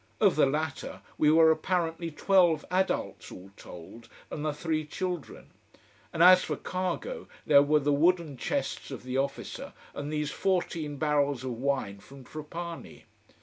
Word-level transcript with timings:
Of 0.19 0.35
the 0.35 0.47
latter, 0.47 1.01
we 1.19 1.29
were 1.31 1.51
apparently 1.51 2.09
twelve 2.09 2.65
adults, 2.71 3.31
all 3.31 3.51
told, 3.55 4.09
and 4.31 4.43
the 4.43 4.51
three 4.51 4.83
children. 4.83 5.51
And 6.11 6.23
as 6.23 6.43
for 6.43 6.55
cargo, 6.55 7.27
there 7.45 7.61
were 7.61 7.81
the 7.81 7.93
wooden 7.93 8.35
chests 8.35 8.89
of 8.89 9.03
the 9.03 9.17
officer, 9.19 9.73
and 9.93 10.11
these 10.11 10.31
fourteen 10.31 10.97
barrels 10.97 11.43
of 11.43 11.51
wine 11.51 11.99
from 11.99 12.23
Trapani. 12.23 13.05